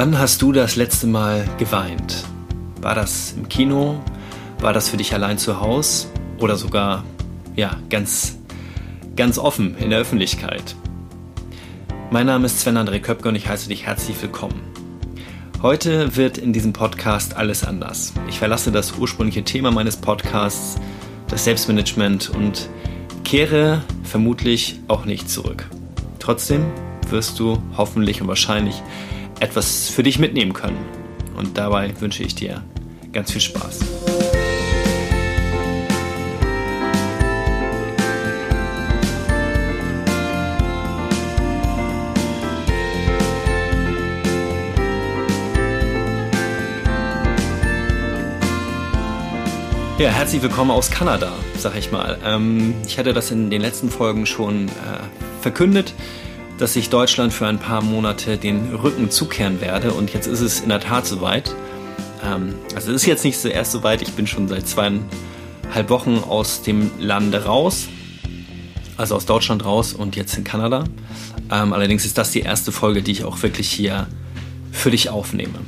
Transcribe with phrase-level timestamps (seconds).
[0.00, 2.24] Wann hast du das letzte Mal geweint?
[2.80, 4.00] War das im Kino?
[4.60, 6.06] War das für dich allein zu Hause?
[6.38, 7.02] Oder sogar,
[7.56, 8.38] ja, ganz,
[9.16, 10.76] ganz offen in der Öffentlichkeit?
[12.12, 14.60] Mein Name ist Sven André Köpke und ich heiße dich herzlich willkommen.
[15.62, 18.12] Heute wird in diesem Podcast alles anders.
[18.28, 20.76] Ich verlasse das ursprüngliche Thema meines Podcasts,
[21.26, 22.68] das Selbstmanagement und
[23.24, 25.68] kehre vermutlich auch nicht zurück.
[26.20, 26.66] Trotzdem
[27.10, 28.80] wirst du hoffentlich und wahrscheinlich
[29.40, 30.78] etwas für dich mitnehmen können.
[31.36, 32.62] Und dabei wünsche ich dir
[33.12, 33.80] ganz viel Spaß.
[49.98, 52.18] Ja, herzlich willkommen aus Kanada, sag ich mal.
[52.24, 54.70] Ähm, ich hatte das in den letzten Folgen schon äh,
[55.40, 55.92] verkündet
[56.58, 59.92] dass ich Deutschland für ein paar Monate den Rücken zukehren werde.
[59.92, 61.54] Und jetzt ist es in der Tat soweit.
[62.24, 64.02] Ähm, also es ist jetzt nicht zuerst soweit.
[64.02, 67.88] Ich bin schon seit zweieinhalb Wochen aus dem Lande raus.
[68.96, 70.84] Also aus Deutschland raus und jetzt in Kanada.
[71.50, 74.08] Ähm, allerdings ist das die erste Folge, die ich auch wirklich hier
[74.72, 75.60] für dich aufnehme.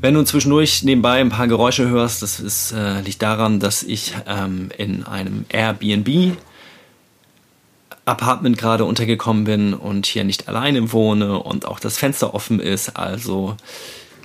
[0.00, 4.14] Wenn du zwischendurch nebenbei ein paar Geräusche hörst, das ist, äh, liegt daran, dass ich
[4.28, 6.36] ähm, in einem Airbnb
[8.08, 12.96] Apartment gerade untergekommen bin und hier nicht alleine wohne und auch das Fenster offen ist.
[12.96, 13.56] Also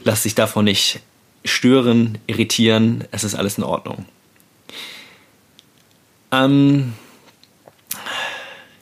[0.04, 1.02] lass dich davon nicht
[1.46, 3.04] stören, irritieren.
[3.12, 4.06] Es ist alles in Ordnung.
[6.32, 6.94] Ähm,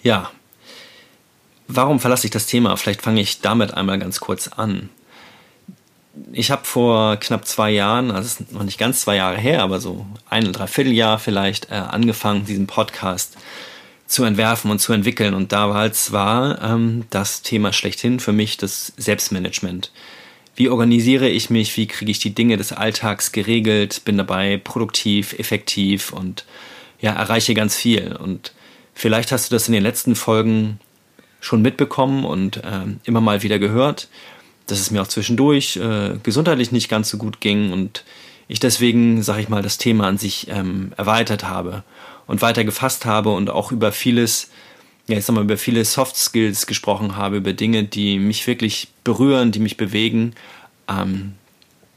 [0.04, 0.30] ja.
[1.68, 2.76] Warum verlasse ich das Thema?
[2.76, 4.90] Vielleicht fange ich damit einmal ganz kurz an.
[6.34, 10.06] Ich habe vor knapp zwei Jahren, also noch nicht ganz zwei Jahre her, aber so
[10.30, 13.38] ein, dreiviertel Jahr vielleicht, äh, angefangen, diesen Podcast
[14.12, 15.34] zu entwerfen und zu entwickeln.
[15.34, 19.92] Und damals war ähm, das Thema schlechthin für mich das Selbstmanagement.
[20.54, 21.78] Wie organisiere ich mich?
[21.78, 24.02] Wie kriege ich die Dinge des Alltags geregelt?
[24.04, 26.46] Bin dabei produktiv, effektiv und
[27.00, 28.14] ja, erreiche ganz viel.
[28.18, 28.52] Und
[28.94, 30.80] vielleicht hast du das in den letzten Folgen
[31.40, 34.10] schon mitbekommen und äh, immer mal wieder gehört,
[34.68, 38.04] dass es mir auch zwischendurch äh, gesundheitlich nicht ganz so gut ging und
[38.50, 41.84] ich deswegen, sag ich mal, das Thema an sich ähm, erweitert habe
[42.28, 44.50] und weiter gefasst habe und auch über vieles,
[45.08, 48.90] ja, ich sag mal, über viele Soft Skills gesprochen habe, über Dinge, die mich wirklich
[49.04, 50.34] berühren, die mich bewegen.
[50.88, 51.34] Ähm,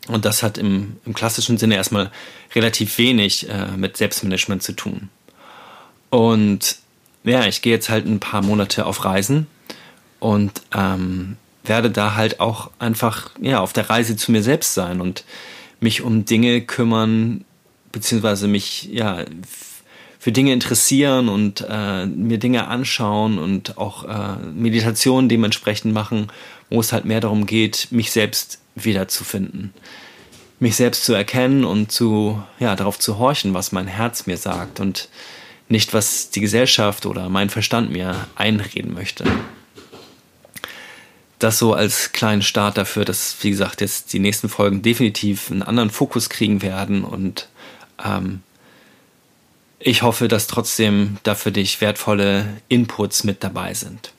[0.09, 2.11] und das hat im, im klassischen Sinne erstmal
[2.55, 5.09] relativ wenig äh, mit Selbstmanagement zu tun.
[6.11, 6.77] Und
[7.25, 9.47] ja, ich gehe jetzt halt ein paar Monate auf Reisen
[10.21, 15.01] und ähm, werde da halt auch einfach ja auf der Reise zu mir selbst sein
[15.01, 15.25] und
[15.81, 17.45] mich um Dinge kümmern
[17.91, 19.25] beziehungsweise mich ja
[20.25, 26.29] für Dinge interessieren und äh, mir Dinge anschauen und auch äh, Meditationen dementsprechend machen,
[26.71, 29.75] wo es halt mehr darum geht, mich selbst wiederzufinden.
[30.61, 34.81] Mich selbst zu erkennen und zu, ja, darauf zu horchen, was mein Herz mir sagt
[34.81, 35.11] und
[35.69, 39.27] nicht, was die Gesellschaft oder mein Verstand mir einreden möchte.
[41.39, 45.63] Das so als kleinen Start dafür, dass, wie gesagt, jetzt die nächsten Folgen definitiv einen
[45.63, 47.51] anderen Fokus kriegen werden und
[48.03, 48.41] ähm,
[49.85, 54.13] ich hoffe, dass trotzdem da für dich wertvolle Inputs mit dabei sind.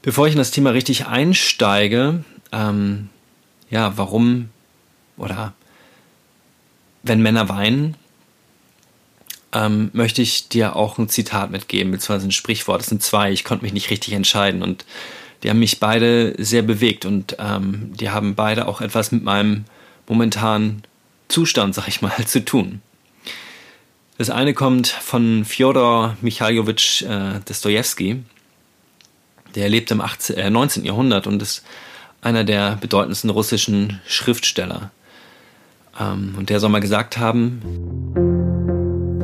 [0.00, 3.10] Bevor ich in das Thema richtig einsteige, ähm,
[3.68, 4.48] ja, warum
[5.18, 5.52] oder
[7.02, 7.96] wenn Männer weinen,
[9.52, 12.80] ähm, möchte ich dir auch ein Zitat mitgeben, beziehungsweise ein Sprichwort.
[12.80, 14.86] Es sind zwei, ich konnte mich nicht richtig entscheiden und
[15.42, 19.64] die haben mich beide sehr bewegt und ähm, die haben beide auch etwas mit meinem
[20.08, 20.82] momentanen
[21.28, 22.80] Zustand, sag ich mal, zu tun.
[24.18, 28.22] Das eine kommt von Fjodor Michailowitsch äh, Dostoevsky.
[29.54, 30.86] Der lebt im 18, äh, 19.
[30.86, 31.62] Jahrhundert und ist
[32.22, 34.90] einer der bedeutendsten russischen Schriftsteller.
[36.00, 37.60] Ähm, und der soll mal gesagt haben,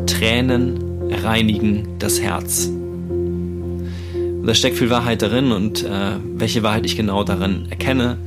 [0.06, 2.66] Tränen reinigen das Herz.
[2.66, 8.18] Und da steckt viel Wahrheit darin und äh, welche Wahrheit ich genau darin erkenne,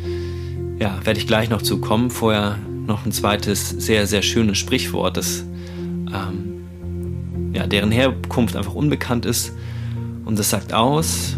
[0.80, 2.10] ja, werde ich gleich noch zukommen.
[2.10, 2.58] Vorher
[2.88, 5.44] noch ein zweites sehr, sehr schönes Sprichwort, das
[6.14, 6.45] ähm,
[7.56, 9.54] ja, deren Herkunft einfach unbekannt ist.
[10.26, 11.38] Und das sagt aus,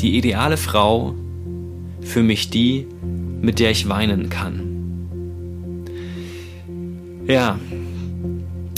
[0.00, 1.14] die ideale Frau
[2.02, 2.86] für mich die,
[3.40, 4.70] mit der ich weinen kann.
[7.26, 7.58] Ja,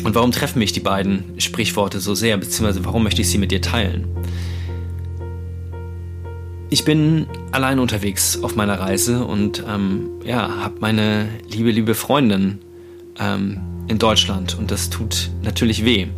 [0.05, 3.51] und warum treffen mich die beiden Sprichworte so sehr, beziehungsweise warum möchte ich sie mit
[3.53, 4.07] dir teilen?
[6.71, 12.59] Ich bin allein unterwegs auf meiner Reise und ähm, ja, habe meine liebe, liebe Freundin
[13.19, 16.09] ähm, in Deutschland und das tut natürlich weh.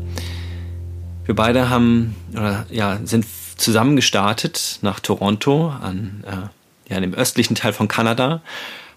[1.25, 3.27] Wir beide haben, oder, ja, sind
[3.57, 8.43] zusammen gestartet nach Toronto an, äh, ja, dem östlichen Teil von Kanada,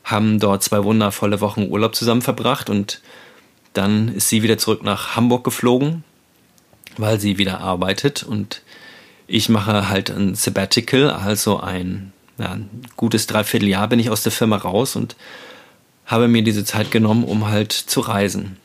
[0.03, 3.01] haben dort zwei wundervolle Wochen Urlaub zusammen verbracht und
[3.73, 6.03] dann ist sie wieder zurück nach Hamburg geflogen,
[6.97, 8.61] weil sie wieder arbeitet und
[9.27, 14.31] ich mache halt ein Sabbatical, also ein, ja, ein gutes Dreivierteljahr bin ich aus der
[14.31, 15.15] Firma raus und
[16.05, 18.57] habe mir diese Zeit genommen, um halt zu reisen.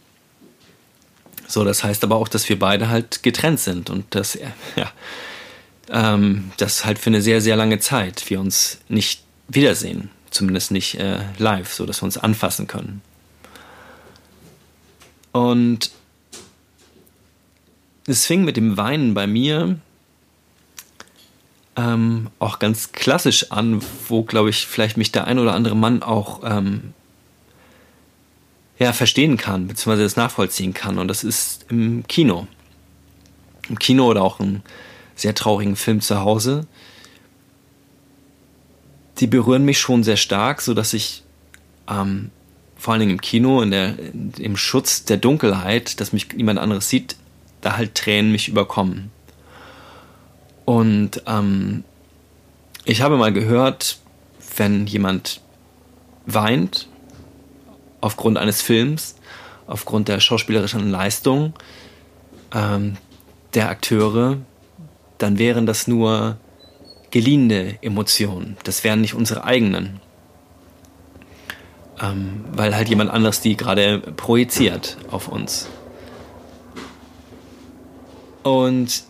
[1.53, 4.39] So, das heißt aber auch, dass wir beide halt getrennt sind und dass,
[4.75, 4.91] ja,
[5.91, 10.09] ähm, das halt für eine sehr, sehr lange Zeit wir uns nicht wiedersehen.
[10.31, 13.03] Zumindest nicht äh, live, so dass wir uns anfassen können.
[15.33, 15.91] Und
[18.07, 19.79] es fing mit dem Weinen bei mir
[21.77, 26.03] ähm, auch ganz klassisch an, wo, glaube ich, vielleicht mich der ein oder andere Mann
[26.03, 26.95] auch ähm,
[28.79, 30.99] ja, verstehen kann, beziehungsweise das nachvollziehen kann.
[30.99, 32.47] Und das ist im Kino.
[33.69, 34.63] Im Kino oder auch im
[35.15, 36.67] sehr traurigen Film zu Hause.
[39.19, 41.23] Die berühren mich schon sehr stark, sodass ich
[41.89, 42.31] ähm,
[42.77, 43.95] vor allen Dingen im Kino, in der,
[44.39, 47.17] im Schutz der Dunkelheit, dass mich niemand anderes sieht,
[47.61, 49.13] da halt Tränen mich überkommen.
[50.65, 51.85] Und ähm,
[52.85, 53.99] ich habe mal gehört,
[54.57, 55.41] wenn jemand
[56.27, 56.89] weint,
[58.03, 59.17] aufgrund eines Films,
[59.67, 61.55] aufgrund der schauspielerischen Leistung
[62.53, 62.99] ähm,
[63.55, 64.37] der Akteure,
[65.17, 66.37] dann wären das nur
[67.11, 68.57] geliehene Emotionen.
[68.65, 70.01] Das wären nicht unsere eigenen.
[72.01, 75.69] Ähm, weil halt jemand anders die gerade projiziert auf uns.
[78.43, 79.05] Und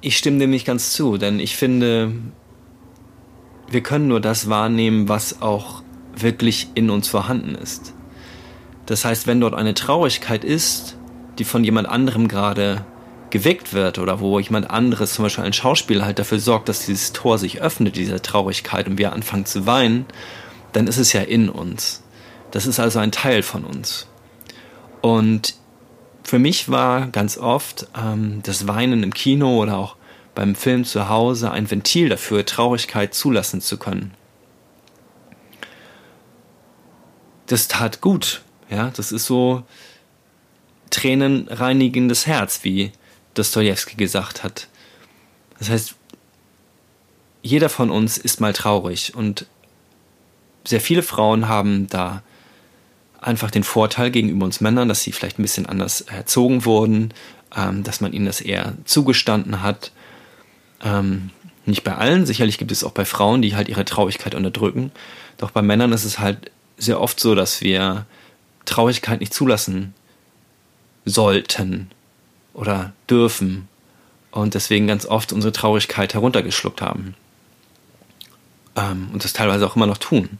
[0.00, 2.12] ich stimme dem nicht ganz zu, denn ich finde,
[3.68, 5.82] wir können nur das wahrnehmen, was auch
[6.16, 7.92] wirklich in uns vorhanden ist.
[8.90, 10.96] Das heißt, wenn dort eine Traurigkeit ist,
[11.38, 12.84] die von jemand anderem gerade
[13.30, 17.12] geweckt wird oder wo jemand anderes, zum Beispiel ein Schauspieler, halt dafür sorgt, dass dieses
[17.12, 20.06] Tor sich öffnet, diese Traurigkeit und wir anfangen zu weinen,
[20.72, 22.02] dann ist es ja in uns.
[22.50, 24.08] Das ist also ein Teil von uns.
[25.02, 25.54] Und
[26.24, 29.94] für mich war ganz oft ähm, das Weinen im Kino oder auch
[30.34, 34.14] beim Film zu Hause ein Ventil dafür, Traurigkeit zulassen zu können.
[37.46, 38.42] Das tat gut.
[38.70, 39.64] Ja, das ist so
[40.90, 42.92] tränenreinigendes Herz, wie
[43.34, 44.68] Dostoevsky gesagt hat.
[45.58, 45.94] Das heißt,
[47.42, 49.46] jeder von uns ist mal traurig und
[50.64, 52.22] sehr viele Frauen haben da
[53.20, 57.12] einfach den Vorteil gegenüber uns Männern, dass sie vielleicht ein bisschen anders erzogen wurden,
[57.56, 59.92] ähm, dass man ihnen das eher zugestanden hat.
[60.82, 61.30] Ähm,
[61.66, 64.92] nicht bei allen, sicherlich gibt es auch bei Frauen, die halt ihre Traurigkeit unterdrücken.
[65.38, 68.06] Doch bei Männern ist es halt sehr oft so, dass wir
[68.70, 69.94] Traurigkeit nicht zulassen
[71.04, 71.90] sollten
[72.54, 73.68] oder dürfen
[74.30, 77.14] und deswegen ganz oft unsere Traurigkeit heruntergeschluckt haben.
[78.76, 80.38] Ähm, und das teilweise auch immer noch tun.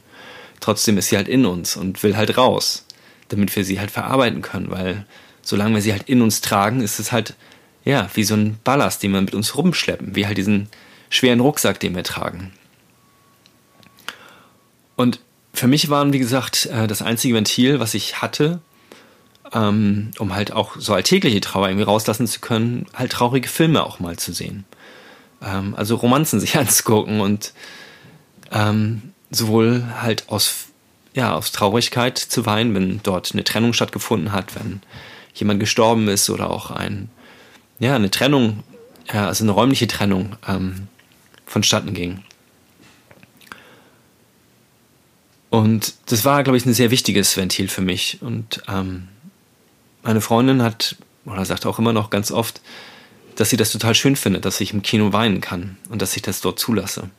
[0.59, 2.85] Trotzdem ist sie halt in uns und will halt raus,
[3.29, 5.05] damit wir sie halt verarbeiten können, weil
[5.41, 7.35] solange wir sie halt in uns tragen, ist es halt,
[7.83, 10.69] ja, wie so ein Ballast, den wir mit uns rumschleppen, wie halt diesen
[11.09, 12.53] schweren Rucksack, den wir tragen.
[14.95, 15.19] Und
[15.61, 18.61] für mich waren, wie gesagt, äh, das einzige Ventil, was ich hatte,
[19.53, 23.99] ähm, um halt auch so alltägliche Trauer irgendwie rauslassen zu können, halt traurige Filme auch
[23.99, 24.65] mal zu sehen.
[25.39, 27.53] Ähm, also Romanzen sich anzugucken und
[28.51, 30.69] ähm, sowohl halt aus,
[31.13, 34.81] ja, aus Traurigkeit zu weinen, wenn dort eine Trennung stattgefunden hat, wenn
[35.35, 37.11] jemand gestorben ist oder auch ein,
[37.77, 38.63] ja, eine Trennung,
[39.09, 40.87] also eine räumliche Trennung ähm,
[41.45, 42.23] vonstatten ging.
[45.51, 48.19] Und das war, glaube ich, ein sehr wichtiges Ventil für mich.
[48.21, 49.09] Und ähm,
[50.01, 52.61] meine Freundin hat, oder sagt auch immer noch ganz oft,
[53.35, 56.21] dass sie das total schön findet, dass ich im Kino weinen kann und dass ich
[56.21, 57.09] das dort zulasse.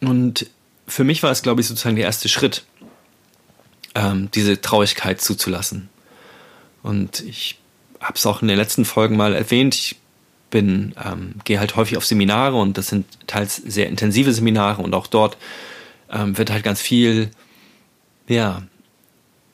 [0.00, 0.46] Und
[0.86, 2.64] für mich war es, glaube ich, sozusagen der erste Schritt,
[3.94, 5.88] ähm, diese Traurigkeit zuzulassen.
[6.82, 7.58] Und ich
[7.98, 9.74] habe es auch in den letzten Folgen mal erwähnt.
[9.74, 9.96] Ich
[10.54, 14.94] bin, ähm, gehe halt häufig auf Seminare und das sind teils sehr intensive Seminare und
[14.94, 15.36] auch dort
[16.12, 17.32] ähm, wird halt ganz viel,
[18.28, 18.62] ja,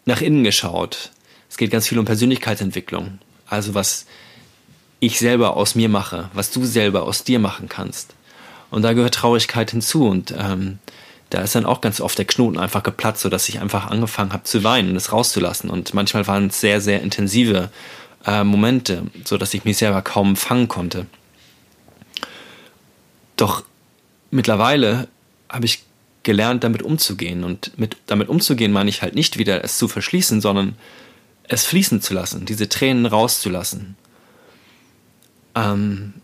[0.04, 1.10] nach innen geschaut.
[1.48, 3.18] Es geht ganz viel um Persönlichkeitsentwicklung.
[3.46, 4.04] Also was
[4.98, 8.12] ich selber aus mir mache, was du selber aus dir machen kannst.
[8.70, 10.80] Und da gehört Traurigkeit hinzu und ähm,
[11.30, 14.44] da ist dann auch ganz oft der Knoten einfach geplatzt, sodass ich einfach angefangen habe
[14.44, 15.70] zu weinen und es rauszulassen.
[15.70, 17.70] Und manchmal waren es sehr, sehr intensive
[18.26, 21.06] äh, Momente, so dass ich mich selber kaum fangen konnte.
[23.36, 23.64] Doch
[24.30, 25.08] mittlerweile
[25.48, 25.84] habe ich
[26.22, 27.44] gelernt, damit umzugehen.
[27.44, 30.76] Und mit, damit umzugehen meine ich halt nicht wieder es zu verschließen, sondern
[31.44, 33.96] es fließen zu lassen, diese Tränen rauszulassen.
[35.54, 36.14] Ähm,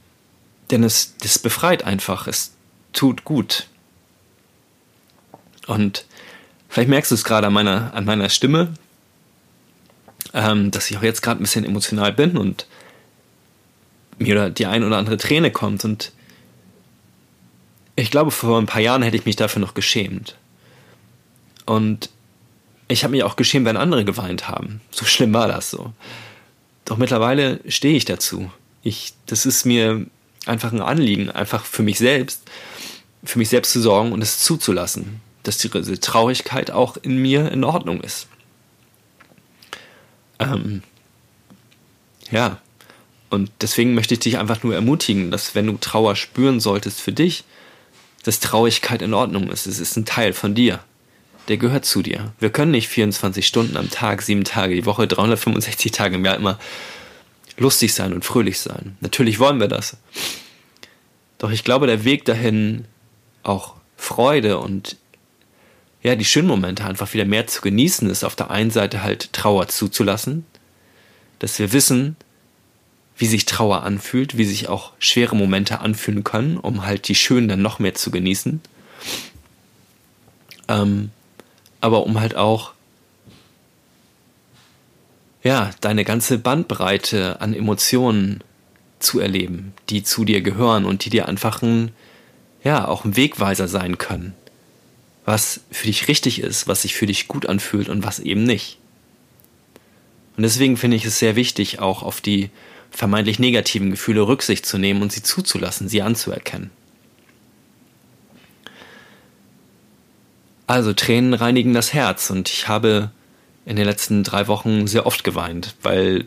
[0.70, 2.26] denn es das befreit einfach.
[2.26, 2.52] Es
[2.92, 3.66] tut gut.
[5.66, 6.06] Und
[6.68, 8.74] vielleicht merkst du es gerade an meiner, an meiner Stimme,
[10.34, 12.66] ähm, dass ich auch jetzt gerade ein bisschen emotional bin und
[14.18, 15.84] mir die ein oder andere Träne kommt.
[15.84, 16.12] Und
[17.96, 20.36] ich glaube, vor ein paar Jahren hätte ich mich dafür noch geschämt.
[21.64, 22.10] Und
[22.88, 24.80] ich habe mich auch geschämt, wenn andere geweint haben.
[24.90, 25.92] So schlimm war das so.
[26.84, 28.50] Doch mittlerweile stehe ich dazu.
[28.82, 30.06] Ich, das ist mir
[30.46, 32.42] einfach ein Anliegen, einfach für mich selbst,
[33.24, 37.64] für mich selbst zu sorgen und es zuzulassen, dass diese Traurigkeit auch in mir in
[37.64, 38.28] Ordnung ist.
[40.38, 40.82] Ähm,
[42.30, 42.60] ja,
[43.30, 47.12] und deswegen möchte ich dich einfach nur ermutigen, dass wenn du Trauer spüren solltest für
[47.12, 47.44] dich,
[48.22, 49.66] dass Traurigkeit in Ordnung ist.
[49.66, 50.80] Es ist ein Teil von dir.
[51.48, 52.32] Der gehört zu dir.
[52.40, 56.36] Wir können nicht 24 Stunden am Tag, sieben Tage die Woche, 365 Tage im Jahr
[56.36, 56.58] immer
[57.56, 58.96] lustig sein und fröhlich sein.
[59.00, 59.96] Natürlich wollen wir das.
[61.38, 62.86] Doch ich glaube, der Weg dahin,
[63.42, 64.96] auch Freude und
[66.06, 69.32] ja, die schönen Momente einfach wieder mehr zu genießen, ist auf der einen Seite halt
[69.32, 70.46] Trauer zuzulassen,
[71.40, 72.14] dass wir wissen,
[73.18, 77.48] wie sich Trauer anfühlt, wie sich auch schwere Momente anfühlen können, um halt die schönen
[77.48, 78.60] dann noch mehr zu genießen.
[80.68, 81.10] Ähm,
[81.80, 82.72] aber um halt auch
[85.42, 88.44] ja, deine ganze Bandbreite an Emotionen
[89.00, 91.90] zu erleben, die zu dir gehören und die dir einfach ein,
[92.62, 94.34] ja, auch ein Wegweiser sein können.
[95.26, 98.78] Was für dich richtig ist, was sich für dich gut anfühlt und was eben nicht.
[100.36, 102.50] Und deswegen finde ich es sehr wichtig, auch auf die
[102.90, 106.70] vermeintlich negativen Gefühle Rücksicht zu nehmen und sie zuzulassen, sie anzuerkennen.
[110.66, 113.10] Also Tränen reinigen das Herz und ich habe
[113.64, 116.26] in den letzten drei Wochen sehr oft geweint, weil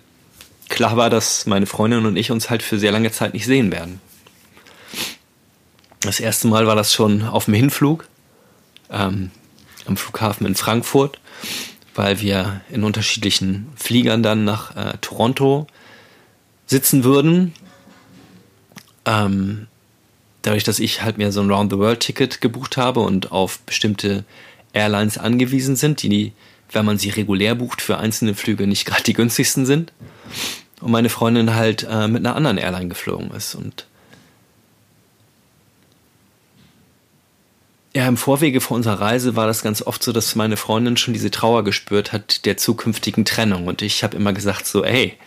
[0.70, 3.72] klar war, dass meine Freundin und ich uns halt für sehr lange Zeit nicht sehen
[3.72, 4.00] werden.
[6.01, 8.08] Das erste Mal war das schon auf dem Hinflug
[8.91, 9.31] ähm,
[9.86, 11.19] am Flughafen in Frankfurt,
[11.96, 15.67] weil wir in unterschiedlichen Fliegern dann nach äh, Toronto
[16.65, 17.53] sitzen würden.
[19.05, 19.67] Ähm,
[20.41, 24.24] dadurch, dass ich halt mir so ein Round-the-World-Ticket gebucht habe und auf bestimmte
[24.74, 26.34] Airlines angewiesen sind, die,
[26.72, 29.91] wenn man sie regulär bucht, für einzelne Flüge nicht gerade die günstigsten sind.
[30.79, 33.55] Und meine Freundin halt äh, mit einer anderen Airline geflogen ist.
[33.55, 33.86] Und
[37.93, 41.13] ja, im Vorwege vor unserer Reise war das ganz oft so, dass meine Freundin schon
[41.13, 43.67] diese Trauer gespürt hat der zukünftigen Trennung.
[43.67, 45.17] Und ich habe immer gesagt so, ey,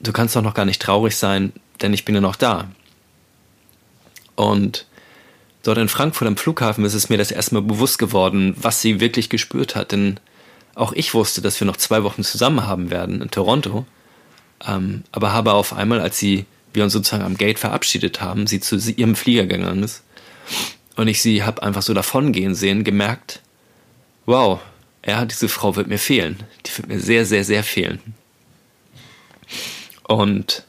[0.00, 2.68] du kannst doch noch gar nicht traurig sein, denn ich bin ja noch da.
[4.36, 4.86] Und
[5.64, 9.00] dort in Frankfurt am Flughafen ist es mir das erste Mal bewusst geworden, was sie
[9.00, 9.90] wirklich gespürt hat.
[9.90, 10.20] Denn
[10.76, 13.84] auch ich wusste, dass wir noch zwei Wochen zusammen haben werden in Toronto.
[14.64, 18.60] Ähm, aber habe auf einmal, als sie wir uns sozusagen am Gate verabschiedet haben, sie
[18.60, 20.04] zu ihrem Flieger gegangen ist
[21.02, 23.40] und ich sie habe einfach so davongehen sehen, gemerkt,
[24.24, 24.60] wow,
[25.04, 26.44] ja, diese Frau wird mir fehlen.
[26.64, 28.00] Die wird mir sehr, sehr, sehr fehlen.
[30.04, 30.64] Und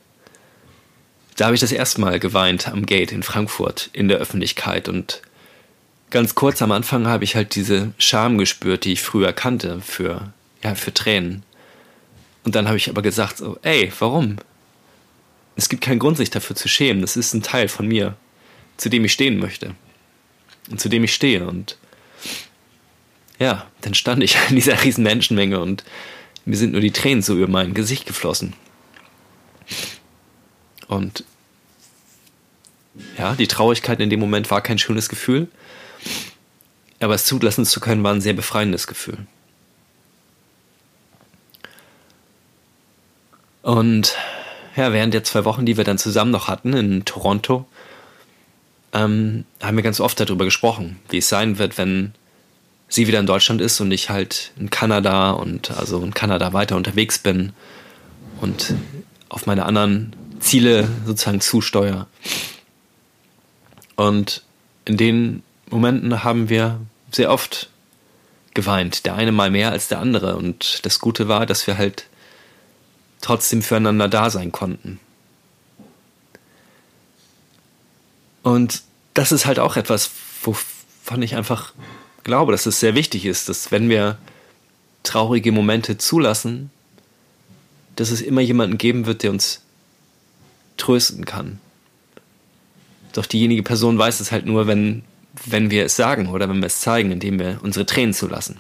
[1.36, 5.22] da habe ich das erste Mal geweint am Gate in Frankfurt in der Öffentlichkeit und
[6.10, 10.34] ganz kurz am Anfang habe ich halt diese Scham gespürt, die ich früher kannte für
[10.64, 11.44] ja für Tränen.
[12.44, 14.38] Und dann habe ich aber gesagt so, ey, warum?
[15.56, 18.16] Es gibt keinen Grund sich dafür zu schämen, das ist ein Teil von mir,
[18.78, 19.76] zu dem ich stehen möchte
[20.80, 21.78] zu dem ich stehe und
[23.40, 25.84] ja, dann stand ich in dieser riesen Menschenmenge und
[26.46, 28.54] mir sind nur die Tränen so über mein Gesicht geflossen.
[30.88, 31.24] Und
[33.18, 35.48] ja, die Traurigkeit in dem Moment war kein schönes Gefühl,
[37.00, 39.26] aber es zulassen zu können war ein sehr befreiendes Gefühl.
[43.62, 44.16] Und
[44.76, 47.66] ja, während der zwei Wochen, die wir dann zusammen noch hatten in Toronto,
[48.94, 52.14] ähm, haben wir ganz oft darüber gesprochen, wie es sein wird, wenn
[52.88, 56.76] sie wieder in Deutschland ist und ich halt in Kanada und also in Kanada weiter
[56.76, 57.54] unterwegs bin
[58.40, 58.76] und
[59.30, 62.08] auf meine anderen Ziele sozusagen zusteuere.
[63.96, 64.44] Und
[64.86, 66.80] in den Momenten haben wir
[67.12, 67.70] sehr oft
[68.54, 69.06] geweint.
[69.06, 70.36] Der eine mal mehr als der andere.
[70.36, 72.08] Und das Gute war, dass wir halt
[73.22, 75.00] trotzdem füreinander da sein konnten.
[78.44, 78.84] Und
[79.14, 80.12] das ist halt auch etwas,
[80.44, 81.74] wovon ich einfach
[82.24, 84.18] glaube, dass es sehr wichtig ist, dass wenn wir
[85.04, 86.70] traurige Momente zulassen,
[87.96, 89.62] dass es immer jemanden geben wird, der uns
[90.78, 91.60] trösten kann.
[93.14, 95.04] Doch diejenige Person weiß es halt nur, wenn,
[95.46, 98.58] wenn wir es sagen oder wenn wir es zeigen, indem wir unsere Tränen zulassen.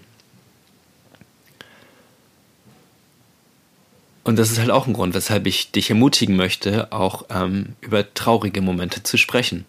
[4.23, 8.13] Und das ist halt auch ein Grund, weshalb ich dich ermutigen möchte, auch ähm, über
[8.13, 9.65] traurige Momente zu sprechen.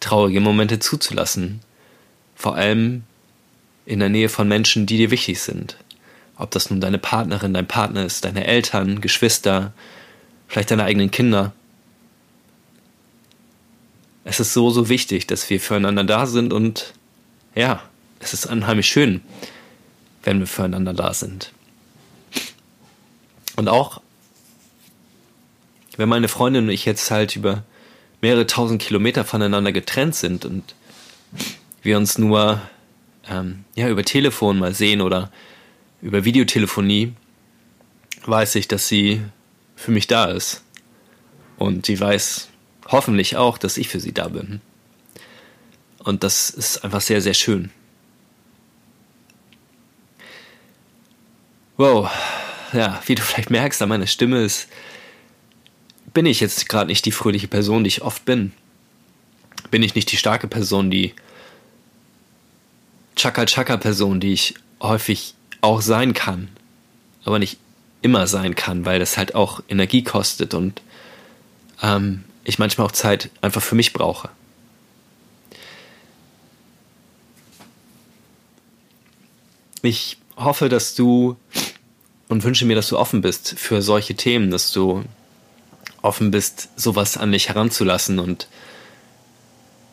[0.00, 1.60] Traurige Momente zuzulassen.
[2.34, 3.02] Vor allem
[3.84, 5.76] in der Nähe von Menschen, die dir wichtig sind.
[6.36, 9.72] Ob das nun deine Partnerin, dein Partner ist, deine Eltern, Geschwister,
[10.46, 11.52] vielleicht deine eigenen Kinder.
[14.24, 16.92] Es ist so, so wichtig, dass wir füreinander da sind und
[17.54, 17.82] ja,
[18.20, 19.22] es ist unheimlich schön,
[20.22, 21.52] wenn wir füreinander da sind.
[23.56, 24.00] Und auch,
[25.96, 27.64] wenn meine Freundin und ich jetzt halt über
[28.20, 30.74] mehrere tausend Kilometer voneinander getrennt sind und
[31.82, 32.60] wir uns nur
[33.28, 35.30] ähm, ja, über Telefon mal sehen oder
[36.02, 37.12] über Videotelefonie,
[38.24, 39.22] weiß ich, dass sie
[39.76, 40.62] für mich da ist.
[41.56, 42.48] Und sie weiß
[42.88, 44.60] hoffentlich auch, dass ich für sie da bin.
[45.98, 47.70] Und das ist einfach sehr, sehr schön.
[51.76, 52.10] Wow,
[52.72, 54.68] ja, wie du vielleicht merkst an meiner Stimme ist,
[56.18, 58.50] bin ich jetzt gerade nicht die fröhliche Person, die ich oft bin.
[59.70, 61.14] Bin ich nicht die starke Person, die
[63.14, 66.48] Chaka-Chaka-Person, die ich häufig auch sein kann,
[67.24, 67.56] aber nicht
[68.02, 70.82] immer sein kann, weil das halt auch Energie kostet und
[71.84, 74.28] ähm, ich manchmal auch Zeit einfach für mich brauche.
[79.82, 81.36] Ich hoffe, dass du
[82.28, 85.04] und wünsche mir, dass du offen bist für solche Themen, dass du
[86.02, 88.48] offen bist, sowas an dich heranzulassen und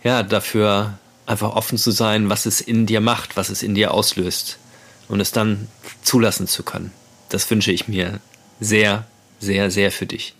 [0.03, 3.93] ja, dafür einfach offen zu sein, was es in dir macht, was es in dir
[3.93, 4.59] auslöst
[5.07, 5.67] und es dann
[6.03, 6.91] zulassen zu können.
[7.29, 8.19] Das wünsche ich mir
[8.59, 9.07] sehr,
[9.39, 10.35] sehr, sehr für dich.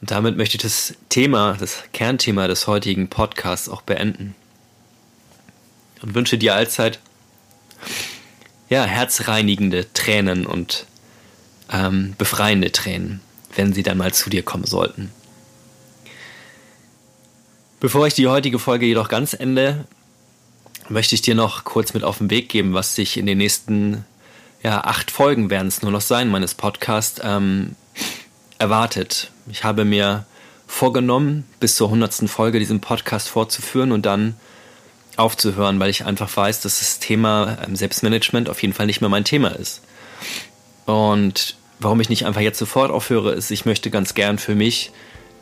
[0.00, 4.34] Und damit möchte ich das Thema, das Kernthema des heutigen Podcasts auch beenden.
[6.02, 6.98] Und wünsche dir allzeit
[8.68, 10.86] ja, herzreinigende Tränen und
[11.74, 13.20] ähm, befreiende Tränen,
[13.56, 15.10] wenn sie dann mal zu dir kommen sollten.
[17.80, 19.84] Bevor ich die heutige Folge jedoch ganz ende,
[20.88, 24.04] möchte ich dir noch kurz mit auf den Weg geben, was sich in den nächsten
[24.62, 27.76] ja, acht Folgen werden es nur noch sein, meines Podcasts, ähm,
[28.58, 29.30] erwartet.
[29.50, 30.24] Ich habe mir
[30.66, 34.36] vorgenommen, bis zur hundertsten Folge diesen Podcast fortzuführen und dann
[35.16, 39.10] aufzuhören, weil ich einfach weiß, dass das Thema ähm, Selbstmanagement auf jeden Fall nicht mehr
[39.10, 39.82] mein Thema ist.
[40.86, 44.90] Und warum ich nicht einfach jetzt sofort aufhöre, ist, ich möchte ganz gern für mich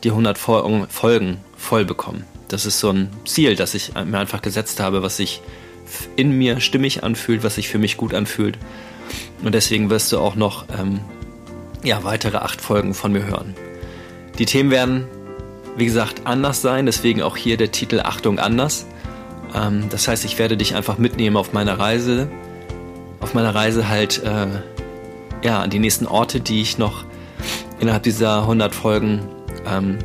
[0.03, 2.25] die 100 Folgen voll bekommen.
[2.49, 5.41] Das ist so ein Ziel, das ich mir einfach gesetzt habe, was sich
[6.15, 8.57] in mir stimmig anfühlt, was sich für mich gut anfühlt.
[9.43, 10.99] Und deswegen wirst du auch noch ähm,
[11.83, 13.55] ja, weitere acht Folgen von mir hören.
[14.37, 15.07] Die Themen werden,
[15.77, 18.85] wie gesagt, anders sein, deswegen auch hier der Titel Achtung anders.
[19.55, 22.29] Ähm, das heißt, ich werde dich einfach mitnehmen auf meiner Reise.
[23.19, 24.47] Auf meiner Reise halt äh,
[25.43, 27.05] ja, an die nächsten Orte, die ich noch
[27.79, 29.27] innerhalb dieser 100 Folgen
[29.65, 29.99] ähm,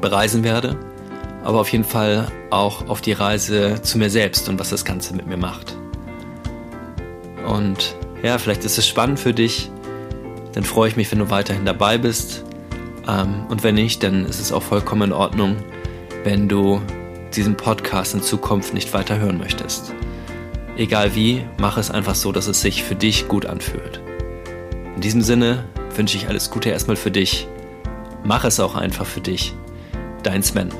[0.00, 0.76] bereisen werde.
[1.44, 5.14] Aber auf jeden Fall auch auf die Reise zu mir selbst und was das Ganze
[5.14, 5.76] mit mir macht.
[7.46, 9.70] Und ja, vielleicht ist es spannend für dich.
[10.52, 12.44] Dann freue ich mich, wenn du weiterhin dabei bist.
[13.06, 15.56] Ähm, und wenn nicht, dann ist es auch vollkommen in Ordnung,
[16.24, 16.82] wenn du
[17.34, 19.94] diesen Podcast in Zukunft nicht weiter hören möchtest.
[20.76, 24.00] Egal wie, mach es einfach so, dass es sich für dich gut anfühlt.
[24.98, 27.46] In diesem Sinne wünsche ich alles Gute erstmal für dich.
[28.24, 29.54] Mach es auch einfach für dich.
[30.24, 30.70] Dein Sven.